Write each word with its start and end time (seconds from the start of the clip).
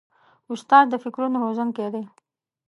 استاد 0.53 0.85
د 0.89 0.93
فکرونو 1.03 1.37
روزونکی 1.43 1.87
دی. 1.93 2.03